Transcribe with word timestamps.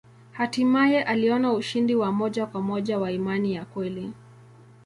Hatimaye 0.31 1.03
aliona 1.03 1.53
ushindi 1.53 1.95
wa 1.95 2.11
moja 2.11 2.45
kwa 2.45 2.61
moja 2.61 2.99
wa 2.99 3.11
imani 3.11 3.53
ya 3.55 3.65
kweli. 3.65 4.13